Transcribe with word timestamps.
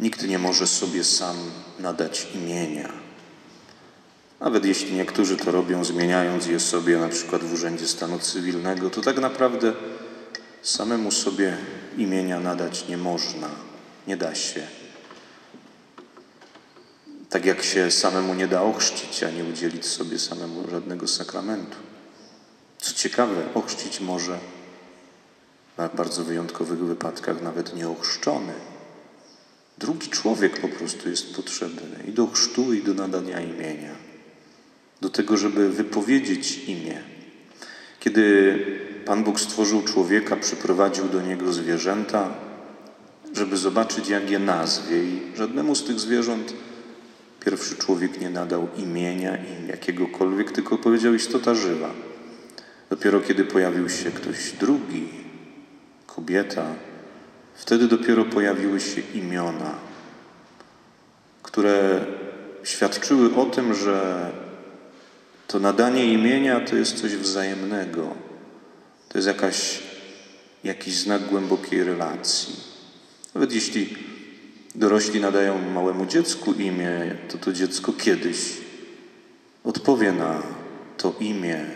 Nikt 0.00 0.22
nie 0.22 0.38
może 0.38 0.66
sobie 0.66 1.04
sam 1.04 1.36
nadać 1.78 2.26
imienia. 2.34 2.92
Nawet 4.40 4.64
jeśli 4.64 4.92
niektórzy 4.92 5.36
to 5.36 5.50
robią, 5.50 5.84
zmieniając 5.84 6.46
je 6.46 6.60
sobie 6.60 6.98
na 6.98 7.08
przykład 7.08 7.44
w 7.44 7.52
Urzędzie 7.52 7.86
Stanu 7.86 8.18
Cywilnego, 8.18 8.90
to 8.90 9.00
tak 9.00 9.18
naprawdę 9.18 9.72
samemu 10.62 11.10
sobie 11.10 11.56
imienia 11.96 12.40
nadać 12.40 12.88
nie 12.88 12.96
można, 12.96 13.48
nie 14.06 14.16
da 14.16 14.34
się. 14.34 14.66
Tak 17.30 17.44
jak 17.44 17.62
się 17.62 17.90
samemu 17.90 18.34
nie 18.34 18.48
da 18.48 18.62
ochrzcić, 18.62 19.22
ani 19.22 19.42
udzielić 19.42 19.86
sobie 19.86 20.18
samemu 20.18 20.70
żadnego 20.70 21.08
sakramentu. 21.08 21.76
Co 22.78 22.94
ciekawe, 22.94 23.54
ochrzcić 23.54 24.00
może 24.00 24.38
w 25.78 25.96
bardzo 25.96 26.24
wyjątkowych 26.24 26.78
wypadkach 26.78 27.42
nawet 27.42 27.76
nieochrzczony. 27.76 28.52
Drugi 29.78 30.08
człowiek 30.08 30.60
po 30.60 30.68
prostu 30.68 31.08
jest 31.08 31.36
potrzebny 31.36 32.04
i 32.08 32.12
do 32.12 32.26
chrztu, 32.26 32.72
i 32.72 32.82
do 32.82 32.94
nadania 32.94 33.40
imienia. 33.40 33.94
Do 35.00 35.08
tego, 35.08 35.36
żeby 35.36 35.70
wypowiedzieć 35.70 36.58
imię. 36.58 37.00
Kiedy 38.00 38.58
Pan 39.04 39.24
Bóg 39.24 39.40
stworzył 39.40 39.82
człowieka, 39.82 40.36
przyprowadził 40.36 41.08
do 41.08 41.22
niego 41.22 41.52
zwierzęta, 41.52 42.34
żeby 43.32 43.56
zobaczyć, 43.56 44.08
jak 44.08 44.30
je 44.30 44.38
nazwie. 44.38 45.04
I 45.04 45.20
żadnemu 45.36 45.74
z 45.74 45.84
tych 45.84 46.00
zwierząt 46.00 46.54
pierwszy 47.44 47.76
człowiek 47.76 48.20
nie 48.20 48.30
nadał 48.30 48.68
imienia 48.76 49.36
i 49.36 49.66
jakiegokolwiek, 49.68 50.52
tylko 50.52 50.78
powiedział 50.78 51.14
istota 51.14 51.54
żywa. 51.54 51.90
Dopiero 52.90 53.20
kiedy 53.20 53.44
pojawił 53.44 53.88
się 53.88 54.10
ktoś 54.10 54.52
drugi, 54.52 55.08
kobieta, 56.06 56.74
wtedy 57.56 57.88
dopiero 57.88 58.24
pojawiły 58.24 58.80
się 58.80 59.00
imiona, 59.00 59.74
które 61.42 62.04
świadczyły 62.64 63.34
o 63.34 63.44
tym, 63.44 63.74
że 63.74 64.30
to 65.46 65.58
nadanie 65.58 66.12
imienia 66.12 66.60
to 66.60 66.76
jest 66.76 67.00
coś 67.00 67.16
wzajemnego. 67.16 68.14
To 69.08 69.18
jest 69.18 69.28
jakaś, 69.28 69.82
jakiś 70.64 70.94
znak 70.94 71.22
głębokiej 71.22 71.84
relacji. 71.84 72.56
Nawet 73.34 73.52
jeśli 73.52 73.96
dorośli 74.74 75.20
nadają 75.20 75.58
małemu 75.58 76.06
dziecku 76.06 76.52
imię, 76.52 77.16
to 77.28 77.38
to 77.38 77.52
dziecko 77.52 77.92
kiedyś 77.92 78.38
odpowie 79.64 80.12
na 80.12 80.42
to 80.96 81.14
imię, 81.20 81.66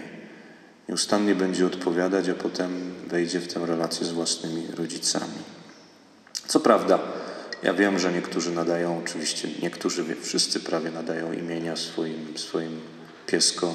nieustannie 0.88 1.34
będzie 1.34 1.66
odpowiadać, 1.66 2.28
a 2.28 2.34
potem 2.34 2.94
wejdzie 3.06 3.40
w 3.40 3.52
tę 3.52 3.66
relację 3.66 4.06
z 4.06 4.12
własnymi 4.12 4.66
rodzicami. 4.76 5.59
Co 6.50 6.60
prawda, 6.60 6.98
ja 7.62 7.74
wiem, 7.74 7.98
że 7.98 8.12
niektórzy 8.12 8.52
nadają, 8.52 8.98
oczywiście 9.04 9.48
niektórzy, 9.62 10.16
wszyscy 10.22 10.60
prawie 10.60 10.90
nadają 10.90 11.32
imienia 11.32 11.76
swoim, 11.76 12.38
swoim 12.38 12.80
pieskom. 13.26 13.74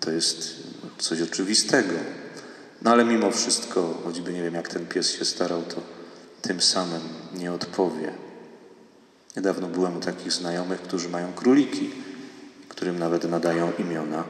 To 0.00 0.10
jest 0.10 0.54
coś 0.98 1.22
oczywistego. 1.22 1.94
No 2.82 2.90
ale 2.90 3.04
mimo 3.04 3.30
wszystko, 3.30 4.00
choćby 4.04 4.32
nie 4.32 4.42
wiem, 4.42 4.54
jak 4.54 4.68
ten 4.68 4.86
pies 4.86 5.10
się 5.18 5.24
starał, 5.24 5.62
to 5.62 5.80
tym 6.42 6.60
samym 6.60 7.00
nie 7.34 7.52
odpowie. 7.52 8.12
Niedawno 9.36 9.66
byłem 9.66 9.96
u 9.96 10.00
takich 10.00 10.32
znajomych, 10.32 10.82
którzy 10.82 11.08
mają 11.08 11.32
króliki, 11.32 11.90
którym 12.68 12.98
nawet 12.98 13.30
nadają 13.30 13.72
imiona, 13.78 14.24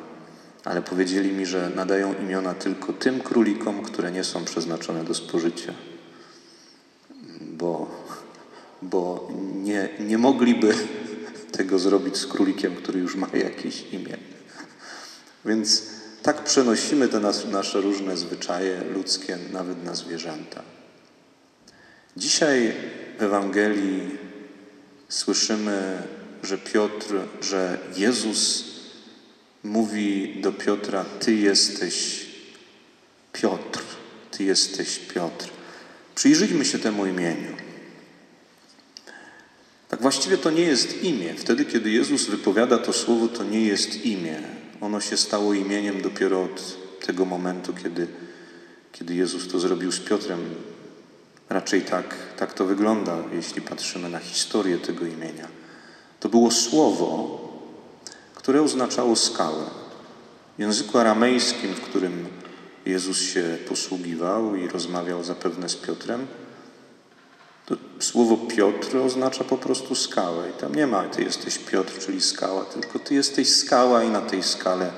ale 0.65 0.83
powiedzieli 0.83 1.33
mi, 1.33 1.47
że 1.47 1.71
nadają 1.75 2.15
imiona 2.15 2.55
tylko 2.55 2.93
tym 2.93 3.21
królikom, 3.21 3.83
które 3.83 4.13
nie 4.13 4.25
są 4.25 4.45
przeznaczone 4.45 5.05
do 5.05 5.15
spożycia, 5.15 5.73
bo, 7.61 7.89
bo 8.83 9.29
nie, 9.55 9.89
nie 10.01 10.19
mogliby 10.19 10.75
tego 11.53 11.79
zrobić 11.79 12.17
z 12.17 12.27
królikiem, 12.27 12.77
który 12.77 13.01
już 13.01 13.17
ma 13.17 13.29
jakieś 13.35 13.83
imię. 13.93 14.17
Więc 15.45 15.83
tak 16.23 16.45
przenosimy 16.45 17.09
te 17.09 17.21
nas, 17.21 17.45
nasze 17.45 17.81
różne 17.81 18.17
zwyczaje 18.17 18.85
ludzkie 18.95 19.39
nawet 19.53 19.85
na 19.85 19.95
zwierzęta. 19.95 20.63
Dzisiaj 22.17 22.73
w 23.19 23.23
Ewangelii 23.23 24.19
słyszymy, 25.09 26.03
że 26.43 26.59
Piotr, 26.59 27.15
że 27.41 27.79
Jezus 27.97 28.65
mówi 29.63 30.41
do 30.43 30.53
Piotra: 30.53 31.05
Ty 31.21 31.35
jesteś 31.35 32.27
Piotr, 33.33 33.83
Ty 34.31 34.45
jesteś 34.45 34.99
Piotr. 34.99 35.60
Przyjrzyjmy 36.21 36.65
się 36.65 36.79
temu 36.79 37.07
imieniu. 37.07 37.57
Tak 39.89 40.03
właściwie 40.03 40.39
to 40.39 40.51
nie 40.51 40.63
jest 40.63 41.03
imię. 41.03 41.35
Wtedy, 41.35 41.65
kiedy 41.65 41.91
Jezus 41.91 42.27
wypowiada 42.27 42.79
to 42.79 42.93
słowo, 42.93 43.29
to 43.29 43.45
nie 43.45 43.61
jest 43.61 44.07
imię. 44.07 44.43
Ono 44.81 45.01
się 45.01 45.17
stało 45.17 45.55
imieniem 45.55 46.03
dopiero 46.03 46.43
od 46.43 46.77
tego 47.07 47.25
momentu, 47.25 47.73
kiedy, 47.83 48.09
kiedy 48.93 49.15
Jezus 49.15 49.49
to 49.49 49.61
zrobił 49.61 49.93
z 49.93 50.01
Piotrem. 50.01 50.41
Raczej 51.49 51.83
tak, 51.83 52.17
tak 52.37 52.53
to 52.53 52.65
wygląda, 52.65 53.19
jeśli 53.33 53.63
patrzymy 53.63 54.09
na 54.09 54.19
historię 54.19 54.79
tego 54.79 55.07
imienia. 55.07 55.49
To 56.21 56.29
było 56.29 56.51
słowo, 56.51 57.41
które 58.35 58.63
oznaczało 58.63 59.17
skałę. 59.17 59.65
W 60.59 60.61
języku 60.61 60.99
aramejskim, 60.99 61.75
w 61.75 61.81
którym 61.81 62.40
Jezus 62.91 63.21
się 63.21 63.59
posługiwał 63.69 64.57
i 64.57 64.69
rozmawiał 64.69 65.25
zapewne 65.25 65.69
z 65.69 65.77
Piotrem, 65.77 66.27
to 67.67 67.77
słowo 67.99 68.37
Piotr 68.37 68.97
oznacza 68.97 69.45
po 69.45 69.59
prostu 69.59 69.95
skałę. 69.95 70.51
I 70.51 70.61
tam 70.61 70.75
nie 70.75 70.87
ma, 70.87 71.03
ty 71.03 71.23
jesteś 71.23 71.59
Piotr, 71.59 71.99
czyli 71.99 72.21
skała, 72.21 72.65
tylko 72.65 72.99
ty 72.99 73.15
jesteś 73.15 73.57
skała 73.57 74.05
i 74.05 74.11
na 74.11 74.21
tej 74.21 74.43
skale 74.43 74.91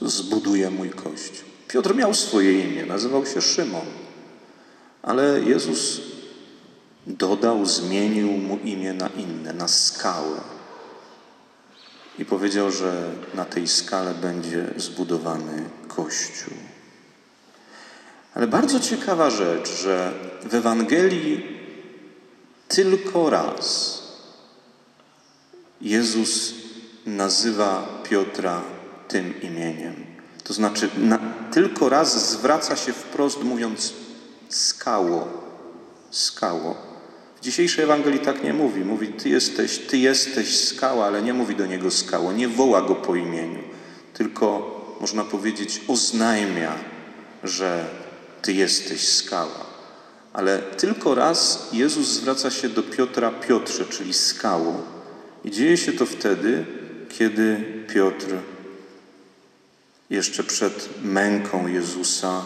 zbuduję 0.00 0.70
mój 0.70 0.90
kościół. 0.90 1.48
Piotr 1.68 1.94
miał 1.94 2.14
swoje 2.14 2.60
imię, 2.60 2.86
nazywał 2.86 3.26
się 3.26 3.42
Szymon, 3.42 3.86
ale 5.02 5.40
Jezus 5.40 6.00
dodał, 7.06 7.66
zmienił 7.66 8.28
mu 8.28 8.58
imię 8.58 8.92
na 8.92 9.08
inne, 9.08 9.52
na 9.52 9.68
skałę. 9.68 10.40
I 12.18 12.24
powiedział, 12.24 12.70
że 12.70 13.10
na 13.34 13.44
tej 13.44 13.68
skale 13.68 14.14
będzie 14.14 14.66
zbudowany 14.76 15.70
kościół. 15.88 16.54
Ale 18.34 18.46
bardzo 18.46 18.80
ciekawa 18.80 19.30
rzecz, 19.30 19.70
że 19.82 20.12
w 20.44 20.54
Ewangelii 20.54 21.46
tylko 22.68 23.30
raz 23.30 23.98
Jezus 25.80 26.54
nazywa 27.06 28.02
Piotra 28.10 28.62
tym 29.08 29.40
imieniem. 29.42 29.94
To 30.44 30.52
znaczy, 30.52 30.88
na, 30.98 31.18
tylko 31.52 31.88
raz 31.88 32.30
zwraca 32.30 32.76
się 32.76 32.92
wprost, 32.92 33.42
mówiąc 33.42 33.92
skało, 34.48 35.28
skało. 36.10 36.76
W 37.36 37.40
dzisiejszej 37.40 37.84
Ewangelii 37.84 38.20
tak 38.20 38.44
nie 38.44 38.52
mówi. 38.52 38.80
Mówi, 38.80 39.08
ty 39.08 39.28
jesteś, 39.28 39.78
ty 39.78 39.98
jesteś 39.98 40.58
skała, 40.58 41.06
ale 41.06 41.22
nie 41.22 41.34
mówi 41.34 41.56
do 41.56 41.66
niego 41.66 41.90
skało, 41.90 42.32
nie 42.32 42.48
woła 42.48 42.82
go 42.82 42.94
po 42.94 43.14
imieniu, 43.14 43.62
tylko 44.14 44.74
można 45.00 45.24
powiedzieć 45.24 45.80
oznajmia, 45.88 46.72
że 47.42 47.84
ty 48.44 48.52
jesteś 48.52 49.08
skała. 49.08 49.66
Ale 50.32 50.58
tylko 50.58 51.14
raz 51.14 51.68
Jezus 51.72 52.08
zwraca 52.08 52.50
się 52.50 52.68
do 52.68 52.82
Piotra 52.82 53.30
Piotrze, 53.30 53.84
czyli 53.84 54.14
skało. 54.14 54.82
I 55.44 55.50
dzieje 55.50 55.76
się 55.76 55.92
to 55.92 56.06
wtedy, 56.06 56.66
kiedy 57.08 57.64
Piotr 57.94 58.26
jeszcze 60.10 60.44
przed 60.44 60.88
męką 61.02 61.66
Jezusa 61.66 62.44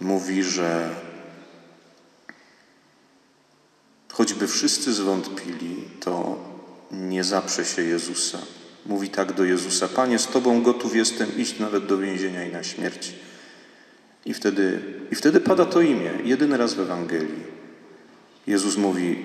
mówi, 0.00 0.42
że 0.42 0.90
choćby 4.12 4.48
wszyscy 4.48 4.92
zwątpili, 4.92 5.84
to 6.00 6.38
nie 6.90 7.24
zaprze 7.24 7.64
się 7.64 7.82
Jezusa. 7.82 8.38
Mówi 8.86 9.08
tak 9.08 9.32
do 9.32 9.44
Jezusa: 9.44 9.88
Panie, 9.88 10.18
z 10.18 10.26
Tobą 10.26 10.62
gotów 10.62 10.96
jestem 10.96 11.38
iść 11.38 11.58
nawet 11.58 11.86
do 11.86 11.98
więzienia 11.98 12.44
i 12.44 12.52
na 12.52 12.62
śmierć. 12.62 13.12
I 14.26 14.34
wtedy, 14.34 14.82
I 15.12 15.14
wtedy 15.14 15.40
pada 15.40 15.66
to 15.66 15.80
imię, 15.80 16.10
jedyny 16.24 16.56
raz 16.56 16.74
w 16.74 16.80
Ewangelii. 16.80 17.54
Jezus 18.46 18.76
mówi, 18.76 19.24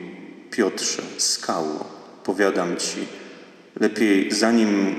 Piotrze, 0.51 1.03
skało, 1.17 1.91
powiadam 2.23 2.77
Ci, 2.77 3.07
lepiej 3.79 4.31
zanim 4.31 4.95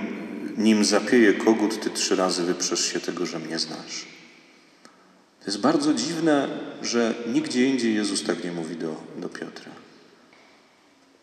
nim 0.59 0.85
zapieje 0.85 1.35
kogut, 1.35 1.81
Ty 1.81 1.91
trzy 1.91 2.17
razy 2.17 2.43
wyprzesz 2.43 2.93
się 2.93 3.01
tego, 3.01 3.27
że 3.27 3.39
mnie 3.39 3.59
znasz. 3.59 4.07
To 5.41 5.47
jest 5.47 5.61
bardzo 5.61 5.95
dziwne, 5.95 6.49
że 6.83 7.15
nigdzie 7.33 7.67
indziej 7.67 7.95
Jezus 7.95 8.25
tak 8.25 8.45
nie 8.45 8.53
mówi 8.53 8.77
do, 8.77 8.97
do 9.17 9.29
Piotra. 9.29 9.73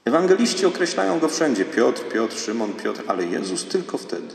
Ewangeliści 0.05 0.65
określają 0.65 1.19
go 1.19 1.29
wszędzie. 1.29 1.65
Piotr, 1.65 2.01
Piotr, 2.13 2.37
Szymon, 2.37 2.73
Piotr, 2.73 3.03
ale 3.07 3.25
Jezus 3.25 3.65
tylko 3.65 3.97
wtedy. 3.97 4.33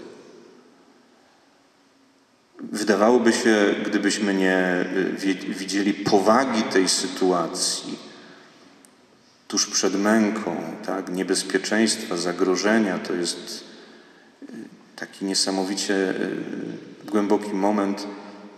Wydawałoby 2.73 3.33
się, 3.33 3.75
gdybyśmy 3.87 4.35
nie 4.35 4.85
y, 5.25 5.37
widzieli 5.55 5.95
powagi 5.95 6.63
tej 6.63 6.89
sytuacji, 6.89 7.99
tuż 9.49 9.67
przed 9.67 9.95
męką, 9.95 10.57
tak, 10.87 11.13
niebezpieczeństwa, 11.13 12.17
zagrożenia, 12.17 12.99
to 12.99 13.13
jest 13.13 13.65
y, 14.43 14.47
taki 14.97 15.25
niesamowicie 15.25 15.95
y, 15.95 16.37
głęboki 17.11 17.55
moment, 17.55 18.07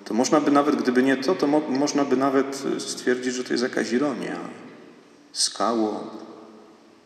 to 0.05 0.15
można 0.15 0.41
by 0.41 0.51
nawet, 0.51 0.77
gdyby 0.77 1.03
nie 1.03 1.17
to, 1.17 1.35
to 1.35 1.47
mo 1.47 1.61
można 1.61 2.05
by 2.05 2.17
nawet 2.17 2.63
stwierdzić, 2.79 3.35
że 3.35 3.45
to 3.45 3.53
jest 3.53 3.63
jakaś 3.63 3.93
ironia. 3.93 4.39
Skało, 5.33 6.11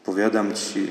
powiadam 0.05 0.55
ci, 0.55 0.89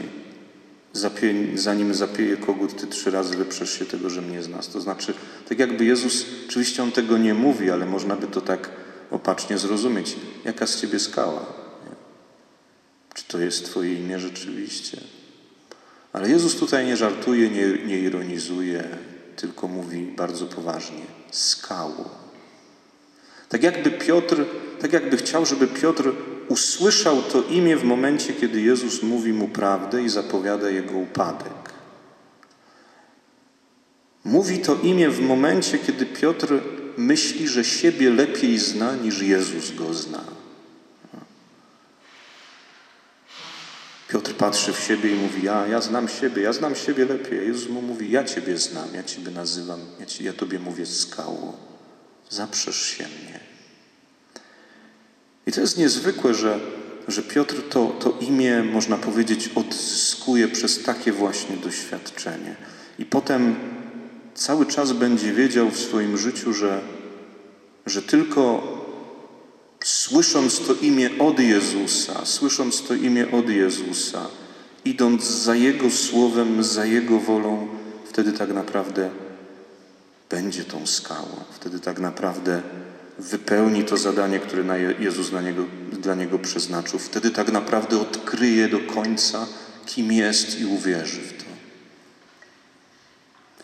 zapie, 0.97 1.33
zanim 1.55 1.94
zapieje 1.94 2.38
kogut, 2.38 2.81
ty 2.81 2.88
trzy 2.88 3.11
razy 3.11 3.38
wyprzesz 3.38 3.79
się 3.79 3.85
tego, 3.85 4.09
że 4.09 4.21
mnie 4.21 4.44
znasz. 4.44 4.67
To 4.67 4.81
znaczy, 4.81 5.13
tak 5.49 5.59
jakby 5.59 5.85
Jezus, 5.85 6.25
oczywiście 6.47 6.83
On 6.83 6.91
tego 6.91 7.17
nie 7.17 7.33
mówi, 7.33 7.71
ale 7.71 7.85
można 7.85 8.15
by 8.15 8.27
to 8.27 8.41
tak 8.41 8.69
opacznie 9.11 9.57
zrozumieć. 9.57 10.15
Jaka 10.45 10.67
z 10.67 10.81
ciebie 10.81 10.99
skała? 10.99 11.45
Nie? 11.85 11.95
Czy 13.13 13.23
to 13.23 13.39
jest 13.39 13.65
twoje 13.65 13.94
imię 13.94 14.19
rzeczywiście? 14.19 14.97
Ale 16.13 16.29
Jezus 16.29 16.55
tutaj 16.55 16.85
nie 16.85 16.97
żartuje, 16.97 17.49
nie, 17.49 17.67
nie 17.85 17.99
ironizuje, 17.99 18.83
tylko 19.35 19.67
mówi 19.67 20.13
bardzo 20.17 20.45
poważnie. 20.45 21.05
Skało. 21.31 22.09
Tak 23.49 23.63
jakby 23.63 23.91
Piotr, 23.91 24.45
tak 24.79 24.94
jakby 24.94 25.17
chciał, 25.17 25.45
żeby 25.45 25.67
Piotr 25.67 26.11
usłyszał 26.47 27.21
to 27.21 27.44
imię 27.44 27.77
w 27.77 27.83
momencie, 27.83 28.33
kiedy 28.33 28.61
Jezus 28.61 29.03
mówi 29.03 29.33
mu 29.33 29.47
prawdę 29.47 30.03
i 30.03 30.09
zapowiada 30.09 30.69
jego 30.69 30.97
upadek. 30.97 31.73
Mówi 34.23 34.59
to 34.59 34.75
imię 34.75 35.09
w 35.09 35.21
momencie, 35.21 35.79
kiedy 35.79 36.05
Piotr 36.05 36.59
myśli, 36.97 37.47
że 37.47 37.63
siebie 37.63 38.09
lepiej 38.09 38.59
zna 38.59 38.95
niż 38.95 39.21
Jezus 39.21 39.71
go 39.71 39.94
zna. 39.94 40.23
Piotr 44.07 44.33
patrzy 44.33 44.73
w 44.73 44.79
siebie 44.79 45.11
i 45.11 45.15
mówi: 45.15 45.44
Ja, 45.44 45.67
ja 45.67 45.81
znam 45.81 46.07
siebie, 46.07 46.41
ja 46.41 46.53
znam 46.53 46.75
siebie 46.75 47.05
lepiej. 47.05 47.47
Jezus 47.47 47.69
mu 47.69 47.81
mówi: 47.81 48.11
Ja 48.11 48.23
Ciebie 48.23 48.57
znam, 48.57 48.94
ja 48.94 49.03
Ciebie 49.03 49.31
nazywam, 49.31 49.79
ja, 49.99 50.05
ci, 50.05 50.23
ja 50.23 50.33
Tobie 50.33 50.59
mówię 50.59 50.85
skało. 50.85 51.57
Zaprzesz 52.29 52.81
się 52.81 53.03
mnie. 53.03 53.46
I 55.47 55.51
to 55.51 55.61
jest 55.61 55.77
niezwykłe, 55.77 56.33
że, 56.33 56.59
że 57.07 57.23
Piotr 57.23 57.55
to, 57.69 57.88
to 57.99 58.17
imię, 58.21 58.63
można 58.63 58.97
powiedzieć, 58.97 59.49
odzyskuje 59.55 60.47
przez 60.47 60.83
takie 60.83 61.11
właśnie 61.11 61.57
doświadczenie. 61.57 62.55
I 62.99 63.05
potem 63.05 63.55
cały 64.35 64.65
czas 64.65 64.94
będzie 64.94 65.33
wiedział 65.33 65.69
w 65.69 65.79
swoim 65.79 66.17
życiu, 66.17 66.53
że, 66.53 66.81
że 67.85 68.01
tylko 68.01 68.63
słysząc 69.83 70.59
to 70.59 70.73
imię 70.73 71.09
od 71.19 71.39
Jezusa, 71.39 72.25
słysząc 72.25 72.83
to 72.83 72.94
imię 72.94 73.31
od 73.31 73.49
Jezusa, 73.49 74.27
idąc 74.85 75.23
za 75.23 75.55
Jego 75.55 75.89
słowem, 75.89 76.63
za 76.63 76.85
Jego 76.85 77.19
wolą, 77.19 77.67
wtedy 78.05 78.33
tak 78.33 78.53
naprawdę 78.53 79.09
będzie 80.29 80.63
tą 80.63 80.88
skałą. 80.88 81.44
Wtedy 81.51 81.79
tak 81.79 81.99
naprawdę 81.99 82.61
wypełni 83.19 83.83
to 83.83 83.97
zadanie, 83.97 84.39
które 84.39 84.63
Jezus 84.99 85.29
dla 85.29 85.41
niego, 85.41 85.65
dla 85.91 86.15
niego 86.15 86.39
przeznaczył. 86.39 86.99
Wtedy 86.99 87.31
tak 87.31 87.51
naprawdę 87.51 88.01
odkryje 88.01 88.69
do 88.69 88.79
końca, 88.79 89.47
kim 89.85 90.11
jest 90.11 90.59
i 90.59 90.65
uwierzy 90.65 91.21
w 91.21 91.37
to. 91.37 91.47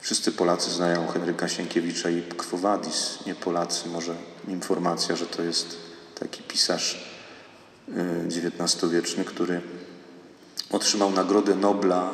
Wszyscy 0.02 0.32
Polacy 0.32 0.72
znają 0.72 1.08
Henryka 1.08 1.48
Sienkiewicza 1.48 2.10
i 2.10 2.22
Quo 2.22 2.58
Vadis. 2.58 3.20
Nie 3.26 3.36
Polacy, 3.36 3.90
może 3.90 4.16
informacja, 4.48 5.16
że 5.16 5.26
to 5.26 5.42
jest 5.42 5.78
taki 6.20 6.44
pisarz 6.44 7.14
XIX-wieczny, 8.28 9.26
który 9.26 9.62
otrzymał 10.70 11.12
Nagrodę 11.12 11.56
Nobla 11.56 12.12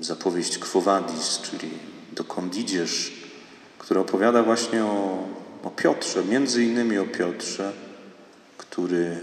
za 0.00 0.16
powieść 0.16 0.58
Quo 0.58 0.80
Vadis, 0.80 1.38
czyli 1.38 1.70
dokąd 2.12 2.56
idziesz, 2.56 3.17
który 3.88 4.00
opowiada 4.00 4.42
właśnie 4.42 4.84
o, 4.84 5.28
o 5.64 5.70
Piotrze, 5.70 6.24
między 6.24 6.64
innymi 6.64 6.98
o 6.98 7.04
Piotrze, 7.04 7.72
który 8.58 9.18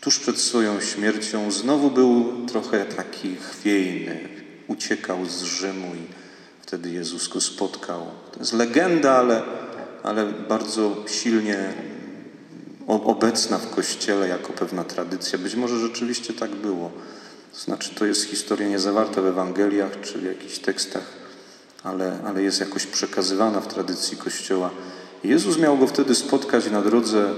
tuż 0.00 0.18
przed 0.18 0.38
swoją 0.38 0.80
śmiercią 0.80 1.50
znowu 1.50 1.90
był 1.90 2.46
trochę 2.46 2.84
taki 2.84 3.36
chwiejny, 3.36 4.28
uciekał 4.68 5.26
z 5.26 5.42
Rzymu 5.42 5.94
i 5.94 6.06
wtedy 6.62 6.90
Jezus 6.90 7.28
go 7.28 7.40
spotkał. 7.40 8.06
To 8.32 8.40
jest 8.40 8.52
legenda, 8.52 9.12
ale, 9.12 9.42
ale 10.02 10.26
bardzo 10.26 10.96
silnie 11.06 11.74
obecna 12.86 13.58
w 13.58 13.70
Kościele 13.70 14.28
jako 14.28 14.52
pewna 14.52 14.84
tradycja. 14.84 15.38
Być 15.38 15.54
może 15.54 15.78
rzeczywiście 15.78 16.32
tak 16.32 16.50
było. 16.50 16.92
To 17.52 17.58
znaczy, 17.58 17.94
to 17.94 18.06
jest 18.06 18.24
historia 18.24 18.68
nie 18.68 18.78
zawarta 18.78 19.22
w 19.22 19.26
Ewangeliach 19.26 20.00
czy 20.00 20.18
w 20.18 20.24
jakichś 20.24 20.58
tekstach 20.58 21.23
ale, 21.84 22.18
ale 22.26 22.42
jest 22.42 22.60
jakoś 22.60 22.86
przekazywana 22.86 23.60
w 23.60 23.68
tradycji 23.68 24.16
Kościoła. 24.16 24.70
Jezus 25.24 25.58
miał 25.58 25.78
go 25.78 25.86
wtedy 25.86 26.14
spotkać 26.14 26.70
na 26.70 26.82
drodze 26.82 27.34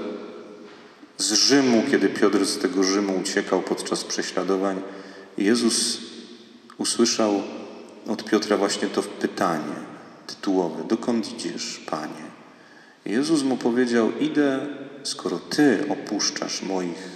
z 1.19 1.33
Rzymu, 1.33 1.83
kiedy 1.91 2.09
Piotr 2.09 2.47
z 2.47 2.59
tego 2.59 2.83
Rzymu 2.83 3.19
uciekał 3.21 3.63
podczas 3.63 4.05
prześladowań. 4.05 4.83
Jezus 5.39 5.99
usłyszał 6.79 7.43
od 8.09 8.25
Piotra 8.25 8.57
właśnie 8.57 8.89
to 8.89 9.03
pytanie 9.03 9.75
tytułowe: 10.27 10.85
Dokąd 10.85 11.33
idziesz, 11.33 11.85
Panie? 11.91 12.27
Jezus 13.05 13.43
mu 13.43 13.57
powiedział: 13.57 14.19
Idę, 14.19 14.67
skoro 15.03 15.39
Ty 15.39 15.85
opuszczasz 15.89 16.63
moich, 16.63 17.11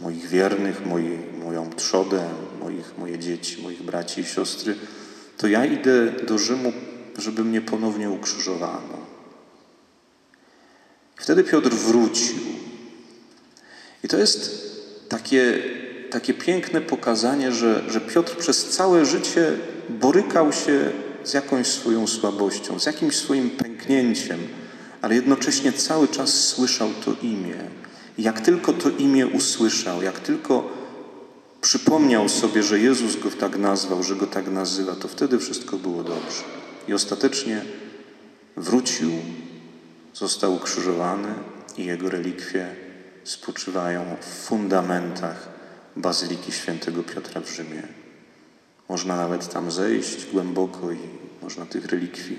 moich 0.00 0.28
wiernych, 0.28 0.86
moi, 0.86 1.18
moją 1.44 1.70
trzodę, 1.70 2.28
moich, 2.60 2.98
moje 2.98 3.18
dzieci, 3.18 3.62
moich 3.62 3.82
braci 3.82 4.20
i 4.20 4.24
siostry 4.24 4.76
to 5.42 5.48
ja 5.48 5.66
idę 5.66 6.12
do 6.26 6.38
Rzymu, 6.38 6.72
żeby 7.18 7.44
mnie 7.44 7.60
ponownie 7.60 8.10
ukrzyżowano. 8.10 8.98
Wtedy 11.16 11.44
Piotr 11.44 11.70
wrócił. 11.70 12.36
I 14.04 14.08
to 14.08 14.16
jest 14.16 14.50
takie, 15.08 15.62
takie 16.10 16.34
piękne 16.34 16.80
pokazanie, 16.80 17.52
że, 17.52 17.82
że 17.88 18.00
Piotr 18.00 18.36
przez 18.36 18.68
całe 18.68 19.06
życie 19.06 19.52
borykał 19.88 20.52
się 20.52 20.90
z 21.24 21.32
jakąś 21.32 21.66
swoją 21.66 22.06
słabością, 22.06 22.80
z 22.80 22.86
jakimś 22.86 23.16
swoim 23.16 23.50
pęknięciem, 23.50 24.40
ale 25.00 25.14
jednocześnie 25.14 25.72
cały 25.72 26.08
czas 26.08 26.48
słyszał 26.48 26.88
to 27.04 27.14
imię. 27.22 27.56
I 28.18 28.22
jak 28.22 28.40
tylko 28.40 28.72
to 28.72 28.90
imię 28.90 29.26
usłyszał, 29.26 30.02
jak 30.02 30.20
tylko 30.20 30.81
przypomniał 31.62 32.28
sobie, 32.28 32.62
że 32.62 32.78
Jezus 32.78 33.16
go 33.16 33.30
tak 33.30 33.58
nazwał, 33.58 34.02
że 34.02 34.16
go 34.16 34.26
tak 34.26 34.50
nazywa, 34.50 34.94
to 34.94 35.08
wtedy 35.08 35.38
wszystko 35.38 35.76
było 35.76 36.02
dobrze. 36.02 36.42
I 36.88 36.94
ostatecznie 36.94 37.64
wrócił, 38.56 39.10
został 40.14 40.54
ukrzyżowany 40.54 41.34
i 41.76 41.84
jego 41.84 42.10
relikwie 42.10 42.74
spoczywają 43.24 44.16
w 44.20 44.24
fundamentach 44.24 45.48
Bazyliki 45.96 46.52
Świętego 46.52 47.02
Piotra 47.02 47.40
w 47.40 47.50
Rzymie. 47.50 47.82
Można 48.88 49.16
nawet 49.16 49.48
tam 49.48 49.70
zejść 49.70 50.26
głęboko 50.32 50.92
i 50.92 50.98
można 51.42 51.66
tych 51.66 51.86
relikwii 51.86 52.38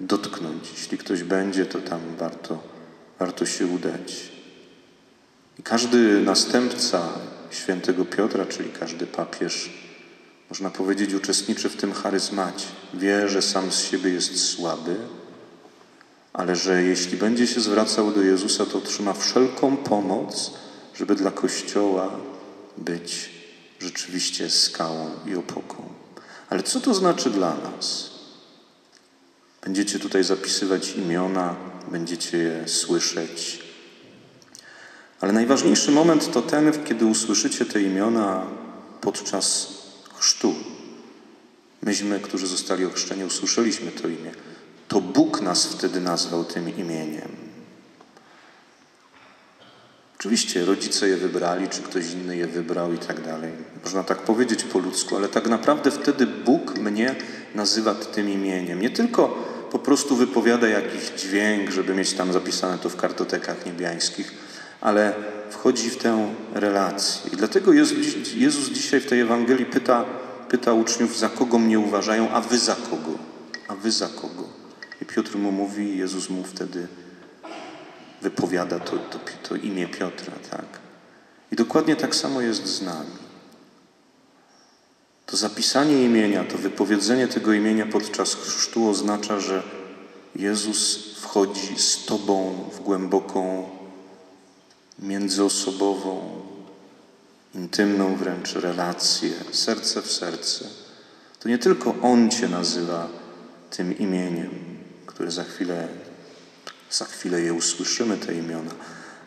dotknąć. 0.00 0.70
Jeśli 0.72 0.98
ktoś 0.98 1.22
będzie, 1.22 1.66
to 1.66 1.78
tam 1.78 2.00
warto, 2.18 2.62
warto 3.18 3.46
się 3.46 3.66
udać. 3.66 4.32
I 5.58 5.62
każdy 5.62 6.20
następca 6.20 7.08
świętego 7.50 8.04
Piotra, 8.04 8.46
czyli 8.46 8.70
każdy 8.80 9.06
papież, 9.06 9.70
można 10.50 10.70
powiedzieć, 10.70 11.14
uczestniczy 11.14 11.68
w 11.68 11.76
tym 11.76 11.92
charyzmacie. 11.92 12.66
Wie, 12.94 13.28
że 13.28 13.42
sam 13.42 13.72
z 13.72 13.82
siebie 13.82 14.10
jest 14.10 14.44
słaby, 14.44 14.96
ale 16.32 16.56
że 16.56 16.82
jeśli 16.82 17.16
będzie 17.16 17.46
się 17.46 17.60
zwracał 17.60 18.12
do 18.12 18.22
Jezusa, 18.22 18.66
to 18.66 18.78
otrzyma 18.78 19.12
wszelką 19.12 19.76
pomoc, 19.76 20.50
żeby 20.94 21.14
dla 21.14 21.30
Kościoła 21.30 22.10
być 22.76 23.30
rzeczywiście 23.80 24.50
skałą 24.50 25.10
i 25.26 25.34
opoką. 25.34 25.88
Ale 26.50 26.62
co 26.62 26.80
to 26.80 26.94
znaczy 26.94 27.30
dla 27.30 27.54
nas? 27.54 28.10
Będziecie 29.64 29.98
tutaj 29.98 30.24
zapisywać 30.24 30.90
imiona, 30.90 31.56
będziecie 31.90 32.38
je 32.38 32.68
słyszeć, 32.68 33.67
ale 35.20 35.32
najważniejszy 35.32 35.90
moment 35.90 36.32
to 36.32 36.42
ten, 36.42 36.84
kiedy 36.84 37.06
usłyszycie 37.06 37.64
te 37.64 37.82
imiona 37.82 38.46
podczas 39.00 39.72
chrztu. 40.18 40.54
Myśmy, 41.82 42.20
którzy 42.20 42.46
zostali 42.46 42.84
ochrzczeni, 42.84 43.24
usłyszeliśmy 43.24 43.90
to 43.90 44.08
imię. 44.08 44.32
To 44.88 45.00
Bóg 45.00 45.40
nas 45.40 45.66
wtedy 45.66 46.00
nazwał 46.00 46.44
tym 46.44 46.78
imieniem. 46.78 47.48
Oczywiście 50.18 50.64
rodzice 50.64 51.08
je 51.08 51.16
wybrali, 51.16 51.68
czy 51.68 51.82
ktoś 51.82 52.12
inny 52.12 52.36
je 52.36 52.46
wybrał 52.46 52.92
i 52.92 52.98
tak 52.98 53.24
dalej. 53.24 53.52
Można 53.84 54.04
tak 54.04 54.18
powiedzieć 54.18 54.64
po 54.64 54.78
ludzku, 54.78 55.16
ale 55.16 55.28
tak 55.28 55.48
naprawdę 55.48 55.90
wtedy 55.90 56.26
Bóg 56.26 56.78
mnie 56.78 57.14
nazywa 57.54 57.94
tym 57.94 58.30
imieniem. 58.30 58.80
Nie 58.80 58.90
tylko 58.90 59.28
po 59.70 59.78
prostu 59.78 60.16
wypowiada 60.16 60.68
jakiś 60.68 61.10
dźwięk, 61.16 61.70
żeby 61.70 61.94
mieć 61.94 62.12
tam 62.12 62.32
zapisane 62.32 62.78
to 62.78 62.88
w 62.88 62.96
kartotekach 62.96 63.66
niebiańskich, 63.66 64.34
ale 64.80 65.14
wchodzi 65.50 65.90
w 65.90 65.96
tę 65.96 66.34
relację. 66.52 67.30
I 67.34 67.36
dlatego 67.36 67.72
Jezus, 68.34 68.68
dzisiaj 68.68 69.00
w 69.00 69.06
tej 69.06 69.20
Ewangelii 69.20 69.66
pyta, 69.66 70.04
pyta 70.48 70.72
uczniów, 70.72 71.18
za 71.18 71.28
kogo 71.28 71.58
mnie 71.58 71.78
uważają, 71.78 72.30
a 72.30 72.40
wy 72.40 72.58
za 72.58 72.74
kogo? 72.74 73.18
A 73.68 73.74
wy 73.74 73.90
za 73.90 74.08
kogo? 74.08 74.48
I 75.02 75.04
Piotr 75.04 75.36
mu 75.36 75.52
mówi, 75.52 75.98
Jezus 75.98 76.30
mu 76.30 76.44
wtedy 76.44 76.88
wypowiada 78.22 78.78
to, 78.78 78.96
to, 78.96 79.18
to 79.48 79.56
imię 79.56 79.88
Piotra, 79.88 80.32
tak? 80.50 80.66
I 81.52 81.56
dokładnie 81.56 81.96
tak 81.96 82.14
samo 82.14 82.40
jest 82.40 82.66
z 82.66 82.82
nami. 82.82 83.28
To 85.26 85.36
zapisanie 85.36 86.04
imienia, 86.04 86.44
to 86.44 86.58
wypowiedzenie 86.58 87.28
tego 87.28 87.52
imienia 87.52 87.86
podczas 87.86 88.34
chrztu 88.34 88.88
oznacza, 88.88 89.40
że 89.40 89.62
Jezus 90.36 90.98
wchodzi 91.20 91.78
z 91.78 92.04
Tobą 92.04 92.54
w 92.72 92.80
głęboką, 92.80 93.68
międzyosobową, 94.98 96.42
intymną 97.54 98.16
wręcz 98.16 98.52
relację, 98.52 99.30
serce 99.52 100.02
w 100.02 100.12
serce. 100.12 100.64
To 101.40 101.48
nie 101.48 101.58
tylko 101.58 101.94
On 102.02 102.30
Cię 102.30 102.48
nazywa 102.48 103.08
tym 103.70 103.98
imieniem, 103.98 104.50
które 105.06 105.30
za 105.30 105.44
chwilę, 105.44 105.88
za 106.90 107.04
chwilę 107.04 107.40
je 107.40 107.52
usłyszymy, 107.52 108.16
te 108.16 108.34
imiona, 108.34 108.70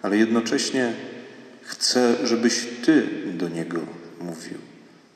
ale 0.01 0.17
jednocześnie 0.17 0.93
chce, 1.63 2.27
żebyś 2.27 2.67
Ty 2.85 3.07
do 3.33 3.49
Niego 3.49 3.79
mówił. 4.19 4.57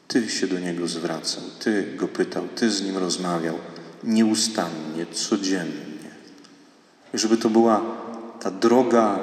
Ty 0.08 0.30
się 0.30 0.48
do 0.48 0.60
Niego 0.60 0.88
zwracał, 0.88 1.44
Ty 1.60 1.94
Go 1.96 2.08
pytał, 2.08 2.48
Ty 2.56 2.72
z 2.72 2.82
Nim 2.82 2.98
rozmawiał 2.98 3.56
nieustannie, 4.04 5.06
codziennie. 5.14 5.96
I 7.14 7.18
żeby 7.18 7.38
to 7.38 7.50
była 7.50 7.82
ta 8.40 8.52
droga, 8.52 9.20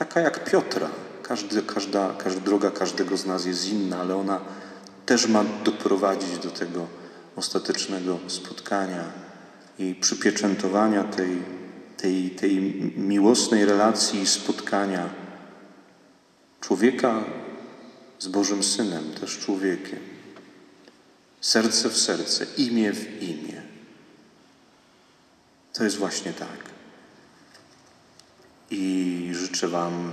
taka 0.00 0.20
jak 0.20 0.44
Piotra. 0.44 0.90
Każdy, 1.22 1.62
każda, 1.62 2.14
każda 2.14 2.40
droga 2.40 2.70
każdego 2.70 3.16
z 3.16 3.26
nas 3.26 3.46
jest 3.46 3.68
inna, 3.68 4.00
ale 4.00 4.16
ona 4.16 4.40
też 5.06 5.26
ma 5.26 5.44
doprowadzić 5.64 6.38
do 6.38 6.50
tego 6.50 6.86
ostatecznego 7.36 8.18
spotkania 8.26 9.04
i 9.78 9.94
przypieczętowania 9.94 11.04
tej, 11.04 11.42
tej, 11.96 12.30
tej 12.30 12.60
miłosnej 12.96 13.64
relacji 13.64 14.20
i 14.20 14.26
spotkania 14.26 15.08
człowieka 16.60 17.24
z 18.18 18.28
Bożym 18.28 18.62
Synem, 18.62 19.12
też 19.20 19.38
człowiekiem. 19.38 19.98
Serce 21.40 21.88
w 21.88 21.96
serce, 21.96 22.46
imię 22.56 22.92
w 22.92 23.22
imię. 23.22 23.62
To 25.72 25.84
jest 25.84 25.96
właśnie 25.96 26.32
tak. 26.32 26.79
I 28.70 29.30
życzę 29.32 29.68
Wam, 29.68 30.12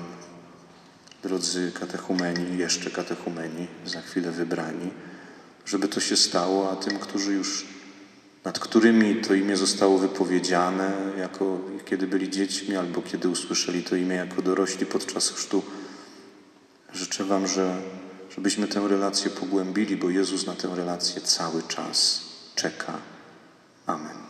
drodzy 1.23 1.71
katechumeni, 1.79 2.57
jeszcze 2.57 2.89
katechumeni, 2.89 3.67
za 3.85 4.01
chwilę 4.01 4.31
wybrani, 4.31 4.89
żeby 5.65 5.87
to 5.87 5.99
się 5.99 6.17
stało, 6.17 6.71
a 6.71 6.75
tym, 6.75 6.99
którzy 6.99 7.33
już, 7.33 7.65
nad 8.43 8.59
którymi 8.59 9.15
to 9.15 9.33
imię 9.33 9.57
zostało 9.57 9.97
wypowiedziane, 9.97 10.91
jako 11.17 11.61
kiedy 11.85 12.07
byli 12.07 12.29
dziećmi, 12.29 12.75
albo 12.75 13.01
kiedy 13.01 13.29
usłyszeli 13.29 13.83
to 13.83 13.95
imię 13.95 14.15
jako 14.15 14.41
dorośli 14.41 14.85
podczas 14.85 15.29
chrztu, 15.29 15.63
życzę 16.93 17.23
Wam, 17.23 17.47
że, 17.47 17.81
żebyśmy 18.35 18.67
tę 18.67 18.87
relację 18.87 19.31
pogłębili, 19.31 19.97
bo 19.97 20.09
Jezus 20.09 20.45
na 20.45 20.55
tę 20.55 20.75
relację 20.75 21.21
cały 21.21 21.63
czas 21.63 22.21
czeka. 22.55 22.93
Amen. 23.85 24.26